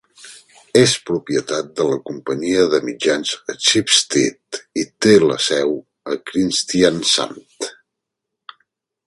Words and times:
És 0.83 0.93
propietat 1.09 1.67
de 1.79 1.85
la 1.89 1.99
companyia 2.09 2.63
de 2.71 2.79
mitjans 2.87 3.35
Schibsted 3.67 4.61
i 4.85 4.87
té 5.07 5.15
la 5.27 5.39
seu 5.51 5.77
a 6.15 6.19
Kristiansand. 6.33 7.71